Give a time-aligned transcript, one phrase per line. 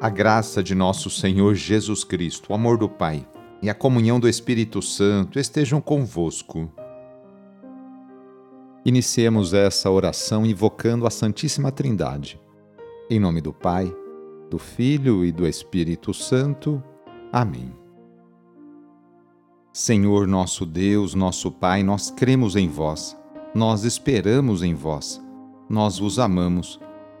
[0.00, 3.28] A graça de nosso Senhor Jesus Cristo, o amor do Pai
[3.60, 6.72] e a comunhão do Espírito Santo estejam convosco.
[8.82, 12.40] Iniciemos essa oração invocando a Santíssima Trindade.
[13.10, 13.94] Em nome do Pai,
[14.48, 16.82] do Filho e do Espírito Santo.
[17.30, 17.70] Amém.
[19.70, 23.14] Senhor nosso Deus, nosso Pai, nós cremos em vós,
[23.54, 25.22] nós esperamos em vós,
[25.68, 26.80] nós vos amamos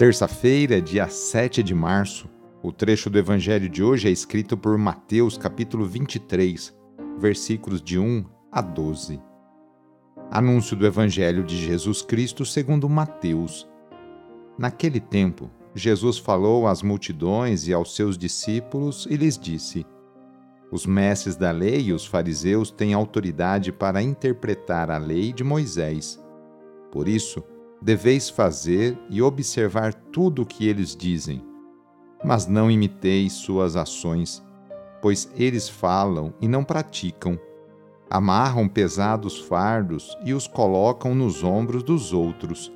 [0.00, 2.26] Terça-feira, dia 7 de março,
[2.62, 6.74] o trecho do evangelho de hoje é escrito por Mateus, capítulo 23,
[7.18, 9.20] versículos de 1 a 12.
[10.30, 13.68] Anúncio do evangelho de Jesus Cristo segundo Mateus.
[14.56, 19.84] Naquele tempo, Jesus falou às multidões e aos seus discípulos e lhes disse:
[20.72, 26.18] Os mestres da lei e os fariseus têm autoridade para interpretar a lei de Moisés.
[26.90, 27.44] Por isso,
[27.82, 31.42] deveis fazer e observar tudo o que eles dizem,
[32.22, 34.44] mas não imiteis suas ações,
[35.00, 37.38] pois eles falam e não praticam.
[38.10, 42.70] Amarram pesados fardos e os colocam nos ombros dos outros,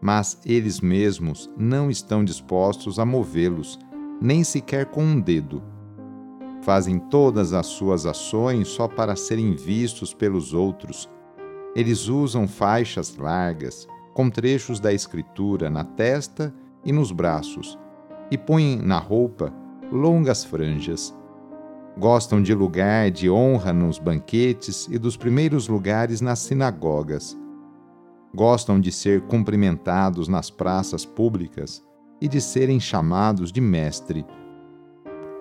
[0.00, 3.78] mas eles mesmos não estão dispostos a movê-los,
[4.22, 5.62] nem sequer com um dedo.
[6.62, 11.10] Fazem todas as suas ações só para serem vistos pelos outros.
[11.74, 17.78] Eles usam faixas largas, com trechos da Escritura na testa e nos braços,
[18.30, 19.52] e põem na roupa
[19.92, 21.14] longas franjas.
[21.98, 27.36] Gostam de lugar de honra nos banquetes e dos primeiros lugares nas sinagogas.
[28.34, 31.84] Gostam de ser cumprimentados nas praças públicas
[32.20, 34.24] e de serem chamados de mestre.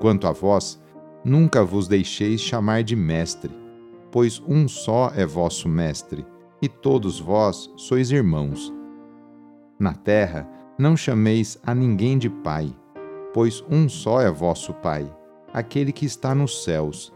[0.02, 0.82] Quanto a vós,
[1.24, 3.52] nunca vos deixeis chamar de mestre,
[4.12, 6.26] pois um só é vosso mestre
[6.62, 8.74] e todos vós sois irmãos.
[9.80, 12.75] Na terra não chameis a ninguém de pai,
[13.34, 15.12] pois um só é vosso Pai,
[15.53, 17.14] aquele que está nos céus.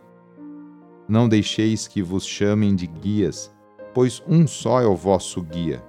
[1.07, 3.53] Não deixeis que vos chamem de guias,
[3.93, 5.83] pois um só é o vosso guia,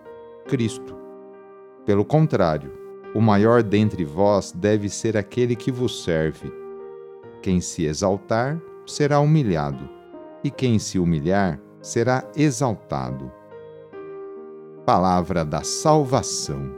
[0.46, 0.96] Cristo.
[1.86, 2.72] Pelo contrário,
[3.14, 6.52] o maior dentre vós deve ser aquele que vos serve.
[7.42, 9.88] Quem se exaltar será humilhado,
[10.42, 13.30] e quem se humilhar será exaltado.
[14.84, 16.70] Palavra da Salvação.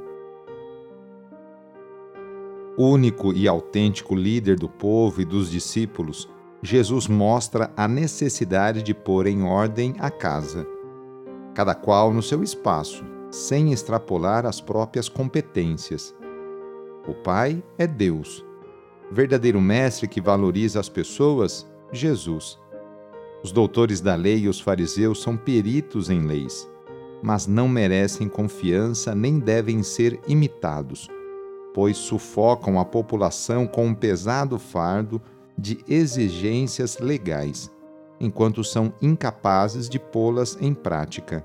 [2.78, 6.28] Único e autêntico líder do povo e dos discípulos,
[6.62, 10.65] Jesus mostra a necessidade de pôr em ordem a casa,
[11.53, 16.15] cada qual no seu espaço, sem extrapolar as próprias competências.
[17.09, 18.47] O Pai é Deus.
[19.11, 22.56] Verdadeiro mestre que valoriza as pessoas, Jesus.
[23.43, 26.71] Os doutores da lei e os fariseus são peritos em leis
[27.26, 31.09] mas não merecem confiança nem devem ser imitados,
[31.75, 35.20] pois sufocam a população com um pesado fardo
[35.59, 37.69] de exigências legais,
[38.20, 41.44] enquanto são incapazes de pô-las em prática.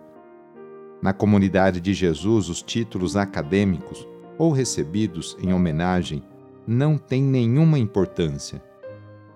[1.01, 6.23] Na comunidade de Jesus, os títulos acadêmicos ou recebidos em homenagem
[6.67, 8.63] não têm nenhuma importância.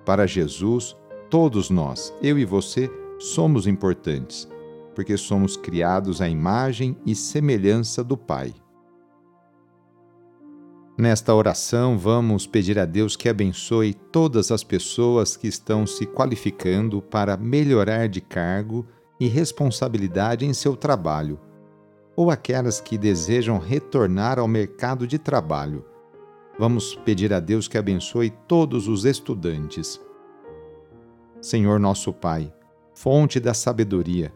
[0.05, 0.95] Para Jesus,
[1.28, 4.47] todos nós, eu e você, somos importantes
[4.95, 8.56] porque somos criados à imagem e semelhança do Pai.
[10.97, 17.01] Nesta oração, vamos pedir a Deus que abençoe todas as pessoas que estão se qualificando
[17.01, 18.88] para melhorar de cargo
[19.19, 21.38] e responsabilidade em seu trabalho,
[22.16, 25.84] ou aquelas que desejam retornar ao mercado de trabalho.
[26.58, 29.99] Vamos pedir a Deus que abençoe todos os estudantes.
[31.41, 32.53] Senhor nosso Pai,
[32.93, 34.34] fonte da sabedoria,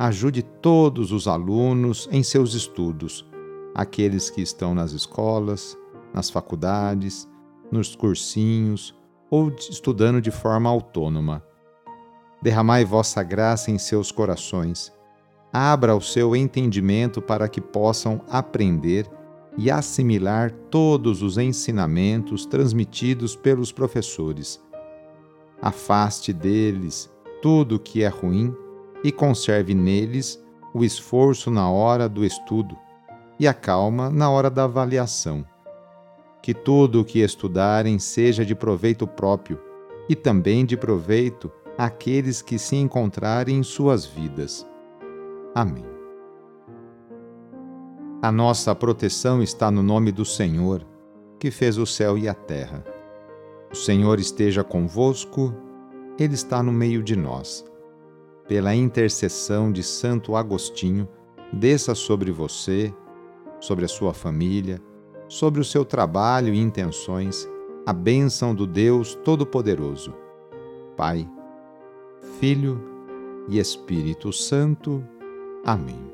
[0.00, 3.28] ajude todos os alunos em seus estudos,
[3.74, 5.76] aqueles que estão nas escolas,
[6.14, 7.28] nas faculdades,
[7.70, 8.98] nos cursinhos
[9.30, 11.44] ou estudando de forma autônoma.
[12.40, 14.90] Derramai vossa graça em seus corações.
[15.52, 19.06] Abra o seu entendimento para que possam aprender
[19.58, 24.62] e assimilar todos os ensinamentos transmitidos pelos professores.
[25.60, 27.12] Afaste deles
[27.42, 28.56] tudo o que é ruim
[29.02, 30.42] e conserve neles
[30.74, 32.76] o esforço na hora do estudo
[33.38, 35.44] e a calma na hora da avaliação.
[36.42, 39.58] Que tudo o que estudarem seja de proveito próprio
[40.08, 44.66] e também de proveito àqueles que se encontrarem em suas vidas.
[45.54, 45.84] Amém.
[48.22, 50.86] A nossa proteção está no nome do Senhor,
[51.38, 52.84] que fez o céu e a terra.
[53.72, 55.54] O Senhor esteja convosco,
[56.18, 57.64] Ele está no meio de nós.
[58.50, 61.08] Pela intercessão de Santo Agostinho,
[61.52, 62.92] desça sobre você,
[63.60, 64.82] sobre a sua família,
[65.28, 67.48] sobre o seu trabalho e intenções,
[67.86, 70.12] a bênção do Deus Todo-Poderoso.
[70.96, 71.30] Pai,
[72.40, 72.82] Filho
[73.48, 75.00] e Espírito Santo.
[75.64, 76.10] Amém.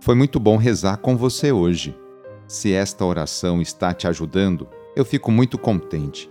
[0.00, 1.94] Foi muito bom rezar com você hoje.
[2.48, 4.66] Se esta oração está te ajudando,
[4.96, 6.30] eu fico muito contente.